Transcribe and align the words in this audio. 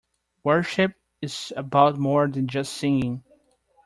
Worship 0.43 0.95
is 1.21 1.53
about 1.55 1.99
more 1.99 2.27
than 2.27 2.47
just 2.47 2.73
singing. 2.73 3.23